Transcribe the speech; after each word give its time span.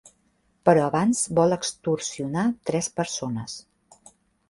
Però 0.69 0.85
abans 0.85 1.21
vol 1.41 1.55
extorsionar 1.59 2.49
tres 2.71 2.93
persones. 3.01 3.63